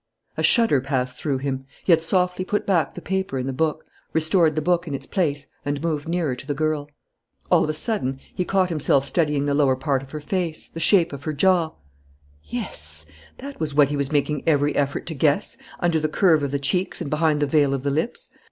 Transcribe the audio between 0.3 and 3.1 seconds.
A shudder passed through him. He had softly put back the